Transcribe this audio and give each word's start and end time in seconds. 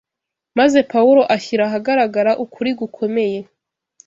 maze 0.59 0.77
Pawulo 0.91 1.21
ashyira 1.35 1.63
ahagaragara 1.69 2.31
ukuri 2.43 2.71
gukomeye 2.79 3.39